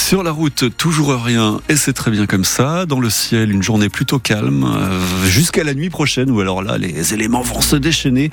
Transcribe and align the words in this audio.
Sur 0.00 0.24
la 0.24 0.32
route, 0.32 0.76
toujours 0.76 1.14
rien, 1.22 1.60
et 1.68 1.76
c'est 1.76 1.92
très 1.92 2.10
bien 2.10 2.26
comme 2.26 2.44
ça. 2.44 2.84
Dans 2.84 2.98
le 2.98 3.10
ciel, 3.10 3.52
une 3.52 3.62
journée 3.62 3.88
plutôt 3.88 4.18
calme, 4.18 4.64
euh, 4.64 5.26
jusqu'à 5.26 5.62
la 5.62 5.72
nuit 5.72 5.90
prochaine, 5.90 6.32
où 6.32 6.40
alors 6.40 6.62
là, 6.62 6.78
les 6.78 7.14
éléments 7.14 7.42
vont 7.42 7.60
se 7.60 7.76
déchaîner. 7.76 8.32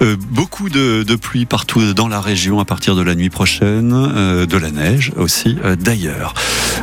Euh, 0.00 0.16
beaucoup 0.30 0.68
de, 0.68 1.02
pluie 1.16 1.44
partout 1.44 1.92
dans 1.92 2.06
la 2.06 2.20
région 2.20 2.60
à 2.60 2.64
partir 2.64 2.94
de 2.94 3.02
la 3.02 3.16
nuit 3.16 3.30
prochaine, 3.30 3.92
euh, 3.94 4.46
de 4.46 4.56
la 4.56 4.70
neige 4.70 5.10
aussi 5.16 5.56
d'ailleurs. 5.80 6.34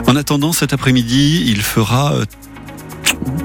En 0.08 0.18
attendant, 0.18 0.52
cet 0.52 0.74
après-midi, 0.74 1.46
il 1.48 1.62
fera 1.62 2.16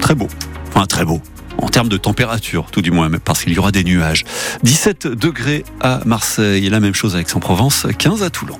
très 0.01 0.15
beau. 0.15 0.27
Enfin, 0.69 0.87
très 0.87 1.05
beau 1.05 1.21
en 1.57 1.69
termes 1.69 1.89
de 1.89 1.97
température, 1.97 2.65
tout 2.71 2.81
du 2.81 2.91
moins, 2.91 3.09
parce 3.23 3.43
qu'il 3.43 3.53
y 3.53 3.59
aura 3.59 3.71
des 3.71 3.83
nuages. 3.83 4.25
17 4.63 5.07
degrés 5.07 5.63
à 5.79 6.01
Marseille, 6.05 6.67
la 6.69 6.79
même 6.79 6.95
chose 6.95 7.13
avec 7.15 7.27
Aix-en-Provence, 7.27 7.85
15 7.97 8.23
à 8.23 8.29
Toulon. 8.31 8.57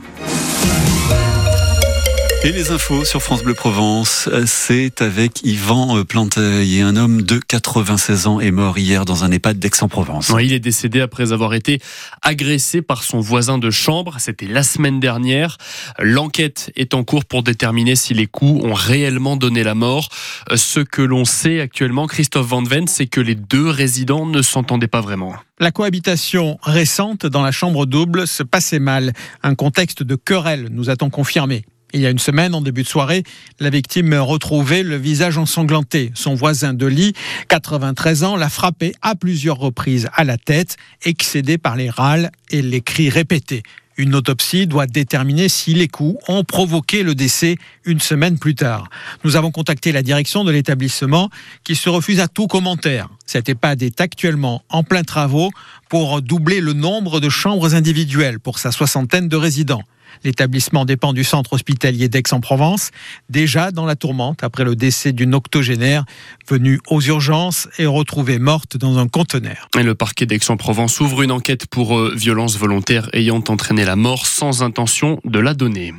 Et 2.44 2.52
les 2.52 2.71
infos 2.71 3.05
sur 3.05 3.21
France 3.21 3.43
Bleu 3.43 3.54
Provence, 3.54 4.28
c'est 4.47 5.04
avec 5.04 5.43
Yvan 5.43 6.04
Planteuil 6.04 6.78
et 6.78 6.82
un 6.82 6.96
homme 6.96 7.21
de 7.21 7.38
96 7.38 8.25
ans 8.25 8.39
est 8.39 8.50
mort 8.50 8.79
hier 8.79 9.06
dans 9.06 9.24
un 9.24 9.32
EHPAD 9.32 9.60
d'Aix-en-Provence. 9.60 10.34
il 10.39 10.51
est 10.51 10.60
décédé 10.60 11.01
après 11.01 11.34
avoir 11.34 11.54
été 11.54 11.79
agressé 12.24 12.82
par 12.82 13.04
son 13.04 13.20
voisin 13.20 13.60
de 13.60 13.70
chambre. 13.70 14.15
C'était 14.18 14.48
la 14.48 14.64
semaine 14.64 15.00
dernière. 15.00 15.60
L'enquête 16.00 16.71
est 16.75 16.96
en 16.96 17.04
cours 17.04 17.25
pour 17.25 17.43
déterminer 17.43 17.96
si 17.96 18.15
les 18.15 18.25
coups 18.25 18.65
ont 18.65 18.73
réellement 18.73 19.36
donné 19.36 19.64
la 19.64 19.76
mort. 19.76 20.10
Ce 20.56 20.79
que 20.79 21.04
l'on 21.04 21.26
sait 21.26 21.60
actuellement, 21.60 22.07
Christophe 22.07 22.48
Van 22.48 22.64
Ven, 22.64 22.87
c'est 22.87 23.06
que 23.06 23.21
les 23.21 23.36
deux 23.36 23.70
résidents 23.70 24.26
ne 24.26 24.42
s'entendaient 24.42 24.87
pas 24.87 25.01
vraiment. 25.01 25.36
La 25.60 25.70
cohabitation 25.70 26.57
récente 26.64 27.28
dans 27.28 27.43
la 27.43 27.51
chambre 27.51 27.86
double 27.86 28.26
se 28.26 28.42
passait 28.42 28.79
mal. 28.79 29.14
Un 29.43 29.54
contexte 29.54 30.01
de 30.01 30.15
querelle, 30.15 30.70
nous 30.71 30.89
a-t-on 30.89 31.12
confirmé. 31.12 31.65
Il 31.93 32.00
y 32.00 32.05
a 32.05 32.09
une 32.09 32.19
semaine, 32.19 32.55
en 32.55 32.61
début 32.61 32.83
de 32.83 32.88
soirée, 32.88 33.23
la 33.59 33.69
victime 33.69 34.13
retrouvait 34.13 34.83
le 34.83 34.95
visage 34.95 35.38
ensanglanté. 35.38 36.11
Son 36.14 36.36
voisin 36.36 36.73
de 36.73 36.86
lit, 36.86 37.14
93 37.50 38.23
ans, 38.23 38.36
l'a 38.38 38.50
frappé 38.50 38.94
à 39.02 39.16
plusieurs 39.16 39.58
reprises 39.58 40.09
à 40.14 40.23
la 40.23 40.38
tête, 40.38 40.78
excédé 41.03 41.58
par 41.58 41.75
les 41.75 41.89
râles 41.89 42.31
et 42.50 42.61
les 42.61 42.81
cris 42.81 43.09
répétés. 43.09 43.64
Une 43.98 44.16
autopsie 44.16 44.67
doit 44.67 44.88
déterminer 44.88 45.50
si 45.50 45.73
les 45.73 45.89
coups 45.89 46.17
ont 46.30 46.45
provoqué 46.45 47.03
le 47.03 47.14
décès 47.14 47.58
une 47.83 48.00
semaine 48.00 48.39
plus 48.39 48.55
tard. 48.55 48.89
Nous 49.26 49.36
avons 49.36 49.52
contacté 49.52 49.92
la 49.92 50.02
direction 50.02 50.45
de 50.45 50.52
l'établissement 50.52 51.30
qui 51.64 51.76
se 51.76 51.89
refuse 51.89 52.22
à 52.22 52.30
tout 52.30 52.48
commentaire. 52.48 53.09
Cet 53.26 53.50
EHPAD 53.50 53.83
est 53.83 54.00
actuellement 54.00 54.64
en 54.70 54.83
plein 54.83 55.03
travaux 55.03 55.52
pour 55.89 56.22
doubler 56.22 56.61
le 56.61 56.72
nombre 56.73 57.20
de 57.20 57.30
chambres 57.30 57.76
individuelles 57.76 58.39
pour 58.39 58.59
sa 58.59 58.72
soixantaine 58.72 59.28
de 59.28 59.36
résidents. 59.36 59.83
L'établissement 60.23 60.86
dépend 60.86 61.14
du 61.14 61.23
centre 61.23 61.54
hospitalier 61.54 62.09
d'Aix-en-Provence, 62.09 62.92
déjà 63.30 63.72
dans 63.72 63.86
la 63.86 63.95
tourmente 63.95 64.44
après 64.44 64.64
le 64.64 64.76
décès 64.76 65.14
d'une 65.14 65.36
octogénaire 65.36 66.06
venue 66.48 66.80
aux 66.88 67.02
urgences 67.02 67.67
et 67.78 67.86
retrouvée 67.86 68.39
morte 68.39 68.78
dans 68.78 68.98
un 68.98 69.08
conteneur. 69.08 69.67
Et 69.78 69.84
le 69.84 69.95
parquet 69.95 70.26
d'Aix-en-Provence 70.26 71.00
ouvre 71.00 71.22
une 71.22 71.32
enquête 71.32 71.67
pour 71.67 71.98
euh, 71.98 72.14
violence 72.16 72.58
volontaire 72.58 73.09
ayant 73.14 73.44
entraîné 73.48 73.86
la 73.86 73.95
mort 73.95 74.28
sans 74.28 74.64
intention 74.64 75.20
de 75.26 75.39
la 75.39 75.54
donner. 75.54 75.94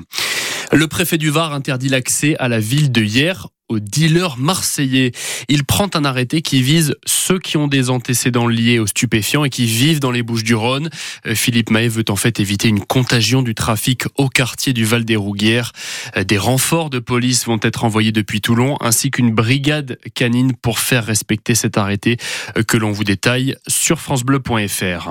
Le 0.74 0.88
préfet 0.88 1.18
du 1.18 1.28
Var 1.28 1.52
interdit 1.52 1.90
l'accès 1.90 2.34
à 2.38 2.48
la 2.48 2.58
ville 2.58 2.90
de 2.90 3.02
hier 3.02 3.48
aux 3.68 3.78
dealers 3.78 4.38
marseillais. 4.38 5.12
Il 5.48 5.64
prend 5.64 5.88
un 5.94 6.04
arrêté 6.04 6.40
qui 6.40 6.62
vise 6.62 6.94
ceux 7.04 7.38
qui 7.38 7.58
ont 7.58 7.68
des 7.68 7.90
antécédents 7.90 8.46
liés 8.46 8.78
aux 8.78 8.86
stupéfiants 8.86 9.44
et 9.44 9.50
qui 9.50 9.66
vivent 9.66 10.00
dans 10.00 10.10
les 10.10 10.22
Bouches 10.22 10.44
du 10.44 10.54
Rhône. 10.54 10.88
Euh, 11.26 11.34
Philippe 11.34 11.70
Mahé 11.70 11.88
veut 11.88 12.04
en 12.08 12.16
fait 12.16 12.40
éviter 12.40 12.68
une 12.68 12.84
contagion 12.84 13.42
du 13.42 13.54
trafic 13.54 14.04
au 14.16 14.28
quartier 14.28 14.72
du 14.72 14.84
Val 14.84 15.04
des 15.04 15.16
Rouguières. 15.16 15.72
Euh, 16.16 16.24
des 16.24 16.38
renforts 16.38 16.90
de 16.90 16.98
police 16.98 17.46
vont 17.46 17.60
être 17.62 17.84
envoyés 17.84 18.12
depuis 18.12 18.40
Toulon 18.40 18.76
ainsi 18.80 19.10
qu'une 19.10 19.34
brigade 19.34 19.98
canine 20.14 20.54
pour 20.54 20.78
faire 20.78 21.04
respecter 21.04 21.54
cet 21.54 21.76
arrêté 21.76 22.16
euh, 22.56 22.62
que 22.62 22.76
l'on 22.78 22.92
vous 22.92 23.04
détaille 23.04 23.56
sur 23.68 24.00
francebleu.fr. 24.00 25.11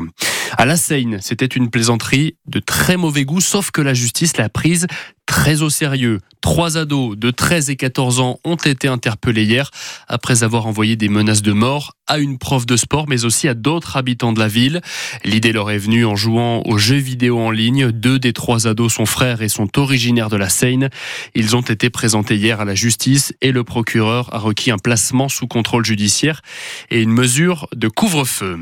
À 0.57 0.65
la 0.65 0.75
Seine, 0.75 1.19
c'était 1.21 1.45
une 1.45 1.69
plaisanterie 1.69 2.35
de 2.45 2.59
très 2.59 2.97
mauvais 2.97 3.25
goût, 3.25 3.41
sauf 3.41 3.71
que 3.71 3.81
la 3.81 3.93
justice 3.93 4.37
l'a 4.37 4.49
prise 4.49 4.85
très 5.31 5.61
au 5.61 5.69
sérieux. 5.69 6.19
Trois 6.41 6.77
ados 6.77 7.17
de 7.17 7.31
13 7.31 7.69
et 7.69 7.77
14 7.77 8.19
ans 8.19 8.39
ont 8.43 8.57
été 8.57 8.89
interpellés 8.89 9.45
hier 9.45 9.71
après 10.09 10.43
avoir 10.43 10.67
envoyé 10.67 10.97
des 10.97 11.07
menaces 11.07 11.41
de 11.41 11.53
mort 11.53 11.93
à 12.05 12.17
une 12.17 12.37
prof 12.37 12.65
de 12.65 12.75
sport, 12.75 13.07
mais 13.07 13.23
aussi 13.23 13.47
à 13.47 13.53
d'autres 13.53 13.95
habitants 13.95 14.33
de 14.33 14.39
la 14.39 14.49
ville. 14.49 14.81
L'idée 15.23 15.53
leur 15.53 15.71
est 15.71 15.77
venue 15.77 16.03
en 16.03 16.17
jouant 16.17 16.61
aux 16.65 16.77
jeux 16.77 16.97
vidéo 16.97 17.39
en 17.39 17.49
ligne. 17.49 17.91
Deux 17.91 18.19
des 18.19 18.33
trois 18.33 18.67
ados 18.67 18.93
sont 18.93 19.05
frères 19.05 19.41
et 19.41 19.47
sont 19.47 19.79
originaires 19.79 20.27
de 20.27 20.35
la 20.35 20.49
Seine. 20.49 20.89
Ils 21.33 21.55
ont 21.55 21.61
été 21.61 21.89
présentés 21.89 22.35
hier 22.35 22.59
à 22.59 22.65
la 22.65 22.75
justice 22.75 23.33
et 23.39 23.53
le 23.53 23.63
procureur 23.63 24.33
a 24.33 24.39
requis 24.39 24.71
un 24.71 24.77
placement 24.77 25.29
sous 25.29 25.47
contrôle 25.47 25.85
judiciaire 25.85 26.41
et 26.89 27.01
une 27.01 27.13
mesure 27.13 27.69
de 27.73 27.87
couvre-feu. 27.87 28.59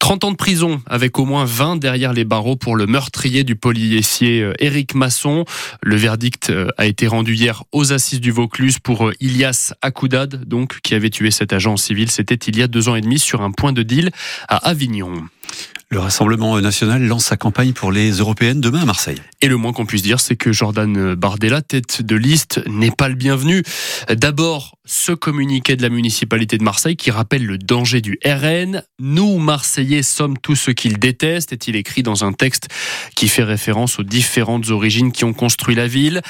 30 0.00 0.24
ans 0.24 0.30
de 0.32 0.36
prison 0.36 0.82
avec 0.86 1.18
au 1.20 1.24
moins 1.24 1.44
20 1.44 1.76
derrière 1.76 2.12
les 2.12 2.24
barreaux 2.24 2.56
pour 2.56 2.74
le 2.74 2.86
meurtrier 2.86 3.44
du 3.44 3.54
policier 3.54 4.42
euh, 4.42 4.52
Éric 4.58 4.96
Masson. 4.96 5.44
Verdict 5.96 6.50
euh, 6.50 6.68
a 6.78 6.86
été 6.86 7.06
rendu 7.06 7.34
hier 7.34 7.64
aux 7.72 7.92
assises 7.92 8.20
du 8.20 8.30
Vaucluse 8.30 8.78
pour 8.78 9.08
euh, 9.08 9.14
Ilias 9.20 9.74
Akoudad, 9.82 10.44
donc, 10.44 10.80
qui 10.82 10.94
avait 10.94 11.10
tué 11.10 11.30
cet 11.30 11.52
agent 11.52 11.76
civil. 11.76 12.10
C'était 12.10 12.34
il 12.34 12.56
y 12.56 12.62
a 12.62 12.68
deux 12.68 12.88
ans 12.88 12.94
et 12.94 13.00
demi 13.00 13.18
sur 13.18 13.42
un 13.42 13.50
point 13.50 13.72
de 13.72 13.82
deal 13.82 14.10
à 14.48 14.68
Avignon. 14.68 15.28
Le 15.92 15.98
Rassemblement 15.98 16.58
national 16.58 17.06
lance 17.06 17.26
sa 17.26 17.36
campagne 17.36 17.74
pour 17.74 17.92
les 17.92 18.12
européennes 18.12 18.62
demain 18.62 18.80
à 18.80 18.84
Marseille. 18.86 19.18
Et 19.42 19.46
le 19.46 19.58
moins 19.58 19.74
qu'on 19.74 19.84
puisse 19.84 20.00
dire, 20.00 20.20
c'est 20.20 20.36
que 20.36 20.50
Jordan 20.50 21.14
Bardella, 21.14 21.60
tête 21.60 22.00
de 22.00 22.16
liste, 22.16 22.62
n'est 22.66 22.90
pas 22.90 23.10
le 23.10 23.14
bienvenu. 23.14 23.62
D'abord, 24.08 24.78
ce 24.86 25.12
communiqué 25.12 25.76
de 25.76 25.82
la 25.82 25.90
municipalité 25.90 26.56
de 26.56 26.64
Marseille 26.64 26.96
qui 26.96 27.10
rappelle 27.10 27.44
le 27.44 27.58
danger 27.58 28.00
du 28.00 28.18
RN. 28.24 28.82
Nous, 29.00 29.36
Marseillais, 29.36 30.02
sommes 30.02 30.38
tous 30.38 30.56
ceux 30.56 30.72
qu'il 30.72 30.98
déteste, 30.98 31.52
est-il 31.52 31.76
écrit 31.76 32.02
dans 32.02 32.24
un 32.24 32.32
texte 32.32 32.68
qui 33.14 33.28
fait 33.28 33.44
référence 33.44 33.98
aux 33.98 34.02
différentes 34.02 34.70
origines 34.70 35.12
qui 35.12 35.24
ont 35.24 35.34
construit 35.34 35.74
la 35.74 35.88
ville. 35.88 36.22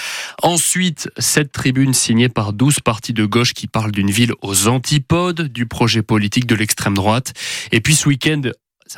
Ensuite, 0.42 1.08
cette 1.18 1.52
tribune 1.52 1.94
signée 1.94 2.28
par 2.28 2.52
12 2.52 2.80
partis 2.80 3.12
de 3.12 3.24
gauche 3.24 3.54
qui 3.54 3.68
parlent 3.68 3.92
d'une 3.92 4.10
ville 4.10 4.32
aux 4.42 4.66
antipodes 4.66 5.42
du 5.52 5.66
projet 5.66 6.02
politique 6.02 6.46
de 6.46 6.56
l'extrême 6.56 6.94
droite. 6.94 7.32
Et 7.70 7.80
puis 7.80 7.94
ce 7.94 8.08
week-end, 8.08 8.42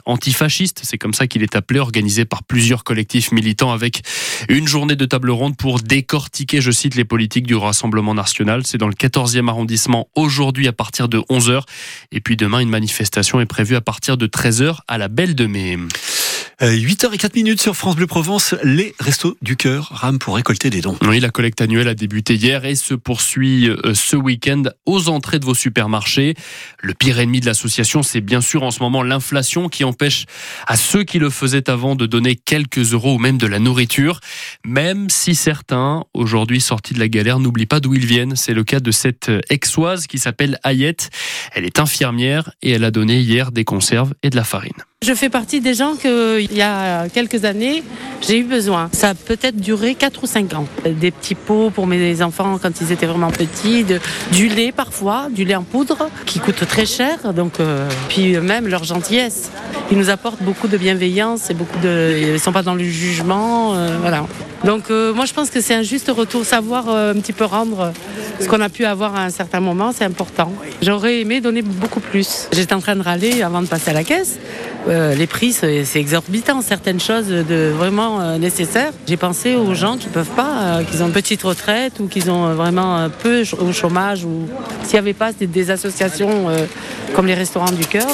antifasciste, 0.06 0.80
c'est 0.82 0.98
comme 0.98 1.14
ça 1.14 1.26
qu'il 1.26 1.42
est 1.42 1.56
appelé, 1.56 1.80
organisé 1.80 2.24
par 2.24 2.42
plusieurs 2.42 2.84
collectifs 2.84 3.32
militants 3.32 3.72
avec 3.72 4.02
une 4.48 4.66
journée 4.66 4.96
de 4.96 5.04
table 5.04 5.30
ronde 5.30 5.56
pour 5.56 5.80
décortiquer, 5.80 6.60
je 6.60 6.70
cite, 6.70 6.94
les 6.94 7.04
politiques 7.04 7.46
du 7.46 7.54
Rassemblement 7.54 8.14
national. 8.14 8.62
C'est 8.66 8.78
dans 8.78 8.88
le 8.88 8.94
14e 8.94 9.48
arrondissement 9.48 10.08
aujourd'hui 10.14 10.68
à 10.68 10.72
partir 10.72 11.08
de 11.08 11.18
11h. 11.18 11.62
Et 12.12 12.20
puis 12.20 12.36
demain, 12.36 12.60
une 12.60 12.70
manifestation 12.70 13.40
est 13.40 13.46
prévue 13.46 13.76
à 13.76 13.80
partir 13.80 14.16
de 14.16 14.26
13h 14.26 14.78
à 14.88 14.98
la 14.98 15.08
Belle 15.08 15.34
de 15.34 15.46
Mai. 15.46 15.78
8h04 16.60 17.24
euh, 17.24 17.28
minutes 17.34 17.60
sur 17.60 17.74
France 17.74 17.96
Bleu 17.96 18.06
Provence, 18.06 18.54
les 18.62 18.94
Restos 19.00 19.36
du 19.42 19.56
Cœur 19.56 19.88
rament 19.92 20.18
pour 20.18 20.36
récolter 20.36 20.70
des 20.70 20.82
dons. 20.82 20.96
Oui, 21.02 21.18
la 21.18 21.30
collecte 21.30 21.60
annuelle 21.60 21.88
a 21.88 21.94
débuté 21.94 22.36
hier 22.36 22.64
et 22.64 22.76
se 22.76 22.94
poursuit 22.94 23.68
euh, 23.68 23.92
ce 23.94 24.14
week-end 24.14 24.62
aux 24.86 25.08
entrées 25.08 25.40
de 25.40 25.44
vos 25.44 25.54
supermarchés. 25.54 26.34
Le 26.80 26.94
pire 26.94 27.18
ennemi 27.18 27.40
de 27.40 27.46
l'association, 27.46 28.04
c'est 28.04 28.20
bien 28.20 28.40
sûr 28.40 28.62
en 28.62 28.70
ce 28.70 28.80
moment 28.80 29.02
l'inflation 29.02 29.68
qui 29.68 29.82
empêche 29.82 30.26
à 30.68 30.76
ceux 30.76 31.02
qui 31.02 31.18
le 31.18 31.28
faisaient 31.28 31.68
avant 31.68 31.96
de 31.96 32.06
donner 32.06 32.36
quelques 32.36 32.92
euros 32.92 33.16
ou 33.16 33.18
même 33.18 33.38
de 33.38 33.48
la 33.48 33.58
nourriture. 33.58 34.20
Même 34.64 35.10
si 35.10 35.34
certains, 35.34 36.04
aujourd'hui 36.14 36.60
sortis 36.60 36.94
de 36.94 37.00
la 37.00 37.08
galère, 37.08 37.40
n'oublient 37.40 37.66
pas 37.66 37.80
d'où 37.80 37.94
ils 37.94 38.06
viennent. 38.06 38.36
C'est 38.36 38.54
le 38.54 38.62
cas 38.62 38.78
de 38.78 38.92
cette 38.92 39.30
exoise 39.50 40.06
qui 40.06 40.18
s'appelle 40.18 40.60
Ayette. 40.62 41.10
Elle 41.52 41.64
est 41.64 41.80
infirmière 41.80 42.52
et 42.62 42.70
elle 42.70 42.84
a 42.84 42.92
donné 42.92 43.18
hier 43.18 43.50
des 43.50 43.64
conserves 43.64 44.14
et 44.22 44.30
de 44.30 44.36
la 44.36 44.44
farine. 44.44 44.84
Je 45.04 45.12
fais 45.12 45.28
partie 45.28 45.60
des 45.60 45.74
gens 45.74 45.96
qu'il 45.96 46.56
y 46.56 46.62
a 46.62 47.10
quelques 47.10 47.44
années, 47.44 47.82
j'ai 48.22 48.38
eu 48.38 48.42
besoin. 48.42 48.88
Ça 48.92 49.10
a 49.10 49.14
peut-être 49.14 49.56
duré 49.56 49.94
4 49.94 50.22
ou 50.22 50.26
5 50.26 50.54
ans. 50.54 50.66
Des 50.86 51.10
petits 51.10 51.34
pots 51.34 51.68
pour 51.68 51.86
mes 51.86 52.22
enfants 52.22 52.58
quand 52.60 52.80
ils 52.80 52.90
étaient 52.90 53.04
vraiment 53.04 53.30
petits, 53.30 53.84
du 54.32 54.48
lait 54.48 54.72
parfois, 54.72 55.28
du 55.30 55.44
lait 55.44 55.56
en 55.56 55.62
poudre 55.62 56.08
qui 56.24 56.38
coûte 56.38 56.66
très 56.66 56.86
cher. 56.86 57.34
Donc, 57.34 57.60
euh, 57.60 57.86
puis 58.08 58.38
même 58.38 58.66
leur 58.66 58.84
gentillesse. 58.84 59.50
Ils 59.90 59.98
nous 59.98 60.08
apportent 60.08 60.42
beaucoup 60.42 60.68
de 60.68 60.78
bienveillance 60.78 61.50
et 61.50 61.54
beaucoup 61.54 61.78
de. 61.80 62.16
Ils 62.18 62.32
ne 62.32 62.38
sont 62.38 62.52
pas 62.52 62.62
dans 62.62 62.74
le 62.74 62.84
jugement. 62.84 63.74
Euh, 63.74 63.98
voilà. 64.00 64.24
Donc 64.64 64.90
euh, 64.90 65.12
moi 65.12 65.24
je 65.26 65.32
pense 65.32 65.50
que 65.50 65.60
c'est 65.60 65.74
un 65.74 65.82
juste 65.82 66.10
retour, 66.10 66.44
savoir 66.44 66.88
un 66.88 67.14
petit 67.14 67.32
peu 67.32 67.44
rendre 67.44 67.92
ce 68.40 68.48
qu'on 68.48 68.60
a 68.60 68.68
pu 68.68 68.84
avoir 68.84 69.14
à 69.14 69.24
un 69.24 69.30
certain 69.30 69.60
moment, 69.60 69.92
c'est 69.92 70.04
important. 70.04 70.52
J'aurais 70.82 71.20
aimé 71.20 71.40
donner 71.40 71.62
beaucoup 71.62 72.00
plus. 72.00 72.48
J'étais 72.52 72.74
en 72.74 72.80
train 72.80 72.96
de 72.96 73.02
râler 73.02 73.42
avant 73.42 73.62
de 73.62 73.66
passer 73.66 73.90
à 73.90 73.94
la 73.94 74.04
caisse. 74.04 74.38
Euh, 74.88 75.14
les 75.14 75.26
prix, 75.26 75.52
c'est 75.52 75.86
exorbitant. 75.94 76.60
Certaines 76.60 77.00
choses 77.00 77.28
de 77.28 77.72
vraiment 77.74 78.20
euh, 78.20 78.38
nécessaires. 78.38 78.92
J'ai 79.06 79.16
pensé 79.16 79.54
aux 79.54 79.74
gens 79.74 79.96
qui 79.96 80.08
peuvent 80.08 80.34
pas, 80.36 80.52
euh, 80.60 80.82
qui 80.82 81.00
ont 81.00 81.06
une 81.06 81.12
petite 81.12 81.42
retraite 81.42 82.00
ou 82.00 82.06
qui 82.06 82.28
ont 82.28 82.54
vraiment 82.54 83.08
peu 83.22 83.44
au 83.60 83.72
chômage 83.72 84.24
ou 84.24 84.46
s'il 84.82 84.94
n'y 84.94 84.98
avait 84.98 85.12
pas 85.14 85.32
des, 85.32 85.70
associations 85.70 86.48
comme 87.14 87.26
les 87.26 87.34
restaurants 87.34 87.70
du 87.70 87.86
cœur, 87.86 88.08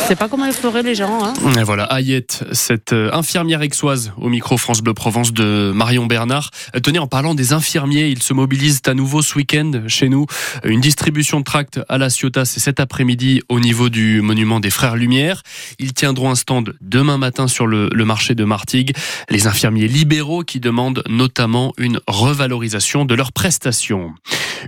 je 0.00 0.08
sais 0.08 0.16
pas 0.16 0.28
comment 0.28 0.50
feraient 0.52 0.82
les 0.82 0.94
gens. 0.94 1.24
Hein. 1.24 1.34
Et 1.58 1.62
voilà, 1.62 1.84
Ayette, 1.84 2.44
cette 2.52 2.92
infirmière 2.92 3.60
aixoise 3.60 4.12
au 4.16 4.28
micro 4.28 4.56
France 4.56 4.80
Bleu 4.80 4.94
Provence 4.94 5.32
de 5.32 5.72
Marion 5.74 6.06
Bernard. 6.06 6.50
Tenez, 6.82 6.98
en 6.98 7.06
parlant 7.06 7.34
des 7.34 7.52
infirmiers, 7.52 8.08
ils 8.08 8.22
se 8.22 8.32
mobilisent 8.32 8.82
à 8.86 8.94
nouveau 8.94 9.22
ce 9.22 9.36
week-end 9.36 9.82
chez 9.86 10.08
nous. 10.08 10.26
Une 10.64 10.80
distribution 10.80 11.40
de 11.40 11.44
tracts 11.44 11.80
à 11.88 11.98
la 11.98 12.10
Ciotat, 12.10 12.44
c'est 12.44 12.60
cet 12.60 12.80
après-midi 12.80 13.42
au 13.48 13.60
niveau 13.60 13.88
du 13.88 14.22
monument 14.22 14.60
des 14.60 14.70
Frères 14.70 14.96
Lumière. 14.96 15.42
Ils 15.78 15.92
tiendront 15.92 16.30
un 16.30 16.34
stand 16.34 16.74
demain 16.80 17.18
matin 17.18 17.48
sur 17.48 17.66
le, 17.66 17.90
marché 18.06 18.34
de 18.34 18.44
Martigues. 18.44 18.94
Les 19.30 19.46
infirmiers 19.46 19.88
libéraux 19.88 20.42
qui 20.42 20.60
demandent 20.60 21.02
notamment 21.08 21.72
une 21.76 22.00
revalorisation 22.06 23.04
de 23.04 23.14
leurs 23.14 23.32
prestations. 23.32 24.14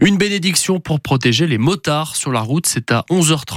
Une 0.00 0.16
bénédiction 0.16 0.80
pour 0.80 1.00
protéger 1.00 1.46
les 1.46 1.58
motards 1.58 2.14
sur 2.14 2.30
la 2.30 2.40
route, 2.40 2.66
c'est 2.66 2.92
à 2.92 3.04
11h30 3.10 3.47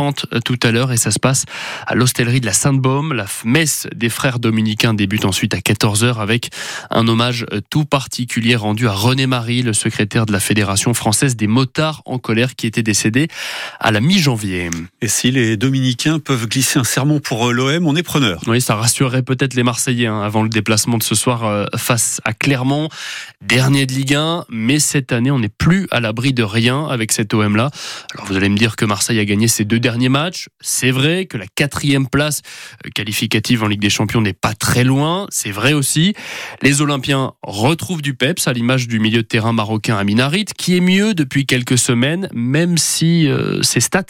tout 0.45 0.59
à 0.63 0.71
l'heure 0.71 0.91
et 0.91 0.97
ça 0.97 1.11
se 1.11 1.19
passe 1.19 1.45
à 1.85 1.95
l'hostellerie 1.95 2.41
de 2.41 2.45
la 2.45 2.53
Sainte-Baume. 2.53 3.13
La 3.13 3.25
messe 3.45 3.87
des 3.95 4.09
frères 4.09 4.39
dominicains 4.39 4.93
débute 4.93 5.25
ensuite 5.25 5.53
à 5.53 5.57
14h 5.57 6.17
avec 6.19 6.49
un 6.89 7.07
hommage 7.07 7.45
tout 7.69 7.85
particulier 7.85 8.55
rendu 8.55 8.87
à 8.87 8.93
René 8.93 9.27
Marie, 9.27 9.61
le 9.61 9.73
secrétaire 9.73 10.25
de 10.25 10.31
la 10.31 10.39
Fédération 10.39 10.93
française 10.93 11.35
des 11.35 11.47
motards 11.47 12.01
en 12.05 12.19
colère 12.19 12.55
qui 12.55 12.67
était 12.67 12.83
décédé 12.83 13.27
à 13.79 13.91
la 13.91 14.01
mi-janvier. 14.01 14.69
Et 15.01 15.07
si 15.07 15.31
les 15.31 15.57
dominicains 15.57 16.19
peuvent 16.19 16.47
glisser 16.47 16.79
un 16.79 16.83
sermon 16.83 17.19
pour 17.19 17.49
euh, 17.49 17.51
l'OM, 17.51 17.87
on 17.87 17.95
est 17.95 18.03
preneur. 18.03 18.41
Oui, 18.47 18.61
ça 18.61 18.75
rassurerait 18.75 19.23
peut-être 19.23 19.53
les 19.53 19.63
Marseillais 19.63 20.07
hein, 20.07 20.21
avant 20.21 20.43
le 20.43 20.49
déplacement 20.49 20.97
de 20.97 21.03
ce 21.03 21.15
soir 21.15 21.45
euh, 21.45 21.65
face 21.75 22.21
à 22.23 22.33
Clermont, 22.33 22.89
dernier 23.41 23.85
de 23.85 23.93
Ligue 23.93 24.15
1, 24.15 24.45
mais 24.49 24.79
cette 24.79 25.11
année 25.11 25.31
on 25.31 25.39
n'est 25.39 25.49
plus 25.49 25.87
à 25.91 25.99
l'abri 25.99 26.33
de 26.33 26.43
rien 26.43 26.87
avec 26.87 27.11
cet 27.11 27.33
OM-là. 27.33 27.69
Alors 28.13 28.25
vous 28.27 28.35
allez 28.35 28.49
me 28.49 28.57
dire 28.57 28.75
que 28.75 28.85
Marseille 28.85 29.19
a 29.19 29.25
gagné 29.25 29.47
ses 29.47 29.65
deux 29.65 29.70
derniers 29.79 30.09
matchs. 30.09 30.49
C'est 30.59 30.91
vrai 30.91 31.25
que 31.25 31.37
la 31.37 31.47
quatrième 31.47 32.07
place 32.07 32.41
euh, 32.85 32.89
qualificative 32.89 33.63
en 33.63 33.67
Ligue 33.67 33.81
des 33.81 33.89
Champions 33.89 34.21
n'est 34.21 34.33
pas 34.33 34.53
très 34.53 34.83
loin. 34.83 35.27
C'est 35.29 35.51
vrai 35.51 35.73
aussi. 35.73 36.13
Les 36.61 36.81
Olympiens 36.81 37.33
retrouvent 37.43 38.01
du 38.01 38.13
peps 38.13 38.47
à 38.47 38.53
l'image 38.53 38.87
du 38.87 38.99
milieu 38.99 39.21
de 39.21 39.27
terrain 39.27 39.53
marocain 39.53 39.97
Aminarit, 39.97 40.45
qui 40.57 40.77
est 40.77 40.81
mieux 40.81 41.13
depuis 41.13 41.45
quelques 41.45 41.77
semaines, 41.77 42.29
même 42.33 42.77
si 42.77 43.27
euh, 43.27 43.61
ses 43.61 43.79
stats 43.79 44.03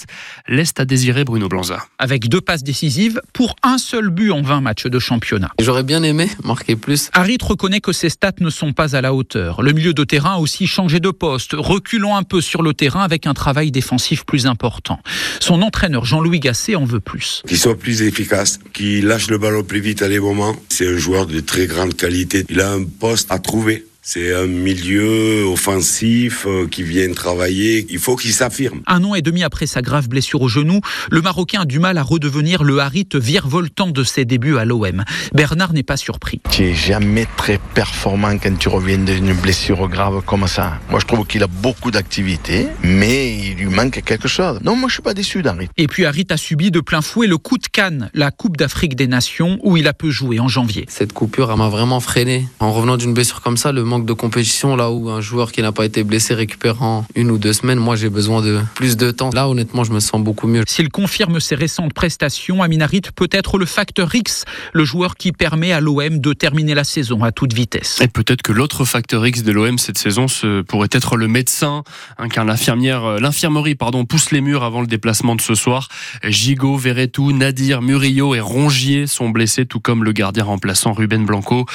laissent 0.48 0.74
à 0.78 0.86
désirer 0.86 1.24
Bruno 1.24 1.48
Blanza. 1.48 1.86
Avec 2.00 2.30
deux 2.30 2.42
passes 2.42 2.64
décisives 2.64 3.22
pour 3.34 3.56
un 3.64 3.78
seul 3.78 4.10
but 4.10 4.32
en 4.32 4.42
20 4.42 4.62
matchs 4.62 4.86
de 4.86 5.00
championnat. 5.00 5.52
J'aurais 5.60 5.84
bien 5.84 6.04
aimé 6.04 6.30
marquer 6.44 6.76
plus. 6.76 7.10
Harit 7.14 7.38
reconnaît 7.42 7.82
que 7.82 7.92
ses 7.92 8.10
stats 8.10 8.32
ne 8.40 8.50
sont 8.50 8.74
pas 8.74 8.96
à 8.96 9.02
la 9.02 9.14
hauteur. 9.14 9.62
Le 9.62 9.74
milieu 9.74 9.94
de 9.94 10.04
terrain 10.04 10.36
a 10.36 10.38
aussi 10.38 10.68
changé 10.68 11.00
de 11.00 11.10
poste, 11.10 11.56
reculant 11.58 12.16
un 12.16 12.24
peu 12.24 12.42
sur 12.42 12.62
le 12.62 12.74
terrain 12.74 13.04
avec 13.04 13.28
un 13.28 13.34
travail 13.34 13.72
défensif 13.72 14.26
plus 14.26 14.48
important. 14.48 15.00
Son 15.40 15.51
entraîneur 15.62 16.06
Jean-Louis 16.06 16.40
Gasset 16.40 16.76
en 16.76 16.86
veut 16.86 17.00
plus. 17.02 17.42
Qu'il 17.48 17.58
soit 17.58 17.78
plus 17.78 18.04
efficace, 18.04 18.60
qu'il 18.74 19.08
lâche 19.08 19.30
le 19.30 19.38
ballon 19.38 19.64
plus 19.64 19.82
vite 19.82 20.02
à 20.02 20.08
des 20.08 20.20
moments. 20.20 20.56
C'est 20.70 20.88
un 20.88 20.98
joueur 20.98 21.26
de 21.26 21.40
très 21.42 21.68
grande 21.68 21.96
qualité. 21.96 22.46
Il 22.50 22.62
a 22.62 22.72
un 22.72 22.84
poste 22.84 23.32
à 23.32 23.40
trouver. 23.40 23.86
C'est 24.04 24.34
un 24.34 24.48
milieu 24.48 25.44
offensif 25.46 26.48
euh, 26.48 26.66
qui 26.68 26.82
vient 26.82 27.14
travailler. 27.14 27.86
Il 27.92 28.00
faut 28.00 28.16
qu'il 28.16 28.34
s'affirme. 28.34 28.82
Un 28.88 29.04
an 29.04 29.14
et 29.14 29.22
demi 29.22 29.44
après 29.44 29.68
sa 29.68 29.84
grave 29.84 30.10
blessure 30.10 30.42
au 30.42 30.48
genou, 30.48 30.82
le 31.12 31.22
Marocain 31.22 31.62
a 31.62 31.66
du 31.66 31.78
mal 31.78 32.00
à 32.00 32.02
redevenir 32.02 32.64
le 32.64 32.80
Harit 32.80 33.08
virevoltant 33.14 33.92
de 33.92 34.04
ses 34.04 34.26
débuts 34.26 34.58
à 34.58 34.66
l'OM. 34.66 35.04
Bernard 35.36 35.74
n'est 35.74 35.84
pas 35.84 35.98
surpris. 35.98 36.42
Tu 36.50 36.64
n'es 36.64 36.74
jamais 36.74 37.28
très 37.38 37.60
performant 37.76 38.40
quand 38.40 38.58
tu 38.58 38.70
reviens 38.70 38.98
d'une 38.98 39.34
blessure 39.34 39.88
grave 39.88 40.24
comme 40.26 40.48
ça. 40.48 40.80
Moi, 40.90 41.00
je 41.00 41.06
trouve 41.06 41.28
qu'il 41.28 41.44
a 41.44 41.48
beaucoup 41.48 41.92
d'activité, 41.92 42.66
mais 42.82 43.38
il 43.38 43.58
lui 43.58 43.68
manque 43.68 44.02
quelque 44.04 44.28
chose. 44.28 44.60
Non, 44.64 44.76
moi, 44.76 44.90
je 44.90 44.94
suis 44.94 45.04
pas 45.04 45.14
déçu 45.14 45.44
d'Harit. 45.44 45.70
Et 45.78 45.86
puis 45.86 46.06
Harit 46.06 46.26
a 46.32 46.38
subi 46.38 46.72
de 46.72 46.80
plein 46.80 47.04
fouet 47.04 47.28
le 47.28 47.38
coup 47.38 47.60
de 47.60 47.68
canne, 47.68 48.10
la 48.16 48.32
Coupe 48.32 48.58
d'Afrique 48.58 48.96
des 48.96 49.06
Nations, 49.06 49.60
où 49.62 49.78
il 49.78 49.88
a 49.88 49.94
peu 49.94 50.10
joué 50.10 50.40
en 50.40 50.48
janvier. 50.48 50.86
Cette 50.90 51.14
coupure, 51.14 51.56
m'a 51.56 51.70
vraiment 51.70 52.00
freiné. 52.00 52.48
En 52.60 52.72
revenant 52.72 52.98
d'une 52.98 53.14
blessure 53.14 53.42
comme 53.42 53.58
ça, 53.58 53.72
le 53.72 53.91
manque 53.92 54.06
de 54.06 54.14
compétition, 54.14 54.78
là 54.78 54.90
où 54.90 55.10
un 55.10 55.20
joueur 55.20 55.52
qui 55.52 55.62
n'a 55.62 55.74
pas 55.74 55.84
été 55.84 56.06
blessé 56.06 56.34
récupère 56.34 56.82
en 56.82 57.06
une 57.14 57.30
ou 57.30 57.38
deux 57.38 57.52
semaines, 57.52 57.78
moi 57.78 57.98
j'ai 57.98 58.10
besoin 58.10 58.42
de 58.42 58.62
plus 58.74 58.96
de 58.96 59.12
temps. 59.12 59.32
Là, 59.34 59.50
honnêtement, 59.50 59.84
je 59.84 59.92
me 59.92 60.00
sens 60.00 60.24
beaucoup 60.24 60.48
mieux. 60.48 60.64
S'il 60.66 60.88
confirme 60.90 61.42
ses 61.42 61.56
récentes 61.56 61.94
prestations, 61.94 62.64
Aminarit 62.64 63.02
peut 63.14 63.28
être 63.32 63.58
le 63.58 63.66
facteur 63.66 64.16
X, 64.16 64.46
le 64.72 64.86
joueur 64.86 65.16
qui 65.16 65.34
permet 65.34 65.74
à 65.74 65.82
l'OM 65.82 66.20
de 66.20 66.32
terminer 66.32 66.74
la 66.74 66.86
saison 66.86 67.22
à 67.24 67.34
toute 67.34 67.52
vitesse. 67.52 68.00
Et 68.02 68.08
peut-être 68.08 68.42
que 68.42 68.54
l'autre 68.54 68.86
facteur 68.86 69.28
X 69.28 69.44
de 69.44 69.52
l'OM 69.52 69.78
cette 69.78 69.98
saison 69.98 70.30
ce 70.30 70.62
pourrait 70.62 70.90
être 70.94 71.18
le 71.18 71.28
médecin, 71.28 71.84
hein, 72.18 72.30
car 72.30 72.46
l'infirmière, 72.46 73.04
euh, 73.04 73.20
l'infirmerie 73.20 73.76
pardon, 73.76 74.06
pousse 74.06 74.32
les 74.32 74.40
murs 74.40 74.64
avant 74.64 74.80
le 74.80 74.88
déplacement 74.88 75.36
de 75.36 75.42
ce 75.42 75.54
soir. 75.54 75.90
Gigot, 76.24 76.78
Verretou, 76.78 77.34
Nadir, 77.34 77.82
Murillo 77.82 78.36
et 78.36 78.40
Rongier 78.40 79.06
sont 79.06 79.30
blessés, 79.30 79.66
tout 79.66 79.82
comme 79.82 80.06
le 80.06 80.14
gardien 80.14 80.46
remplaçant 80.46 80.94
Ruben 80.94 81.26
Blanco. 81.26 81.66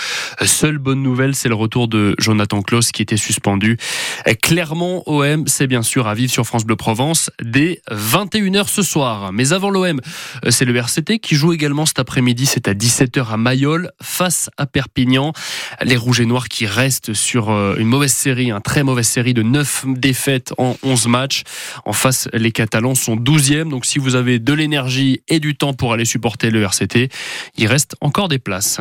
Euh, 0.40 0.46
seule 0.46 0.78
bonne 0.78 1.02
nouvelle, 1.02 1.34
c'est 1.34 1.50
le 1.50 1.54
retour 1.54 1.88
de 1.88 2.06
Jonathan 2.19 2.62
Klaus 2.62 2.93
qui 2.93 3.03
était 3.03 3.17
suspendu. 3.17 3.79
Clermont 4.43 5.03
OM, 5.06 5.47
c'est 5.47 5.67
bien 5.67 5.82
sûr 5.82 6.06
à 6.06 6.14
vivre 6.14 6.31
sur 6.31 6.47
France 6.47 6.64
Bleu 6.64 6.76
Provence 6.76 7.31
dès 7.43 7.81
21h 7.91 8.69
ce 8.69 8.82
soir. 8.82 9.32
Mais 9.32 9.53
avant 9.53 9.70
l'OM, 9.70 10.00
c'est 10.49 10.64
le 10.64 10.76
RCT 10.76 11.19
qui 11.19 11.35
joue 11.35 11.53
également 11.53 11.87
cet 11.87 11.99
après-midi. 11.99 12.47
C'est 12.47 12.69
à 12.69 12.75
17h 12.75 13.32
à 13.32 13.37
Mayol 13.37 13.91
face 14.03 14.50
à 14.56 14.67
Perpignan. 14.67 15.32
Les 15.82 15.97
Rouges 15.97 16.20
et 16.20 16.26
Noirs 16.26 16.49
qui 16.49 16.67
restent 16.67 17.14
sur 17.14 17.50
euh, 17.50 17.76
une 17.79 17.88
mauvaise 17.88 18.12
série, 18.12 18.50
une 18.50 18.61
très 18.61 18.82
mauvaise 18.82 19.06
série 19.08 19.35
de 19.35 19.43
9 19.43 19.87
défaites 19.88 20.53
en 20.58 20.76
11 20.82 21.06
matchs. 21.08 21.43
En 21.85 21.93
face, 21.93 22.29
les 22.32 22.53
Catalans 22.53 22.94
sont 22.94 23.17
12e. 23.17 23.69
Donc 23.69 23.87
si 23.87 23.99
vous 23.99 24.14
avez 24.14 24.38
de 24.38 24.53
l'énergie 24.53 25.23
et 25.29 25.41
du 25.41 25.56
temps 25.56 25.75
pour 25.75 25.93
aller 25.93 26.05
supporter 26.05 26.50
le 26.50 26.62
RCT, 26.62 27.08
il 27.56 27.67
reste 27.67 27.97
encore 28.00 28.29
des 28.29 28.38
places. 28.38 28.81